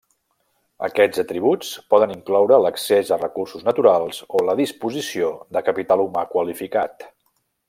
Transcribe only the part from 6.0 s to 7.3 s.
humà qualificat.